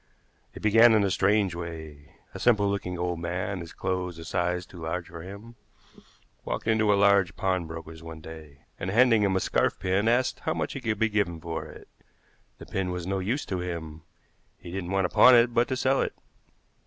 [0.55, 2.15] It began in a strange way.
[2.33, 5.57] A simple looking old man, his clothes a size too large for him,
[6.43, 10.55] walked into a large pawnbroker's one day, and, handing him a scarf pin, asked how
[10.55, 11.87] much could be given for it.
[12.57, 14.01] The pin was no use to him.
[14.57, 16.15] He didn't want to pawn it, but to sell it.